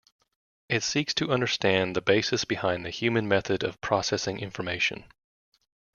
It 0.67 0.81
seeks 0.81 1.13
to 1.13 1.31
understand 1.31 1.95
the 1.95 2.01
basis 2.01 2.43
behind 2.43 2.83
the 2.83 2.89
human 2.89 3.27
method 3.27 3.63
of 3.63 3.79
processing 3.81 4.37
of 4.37 4.41
information. 4.41 5.03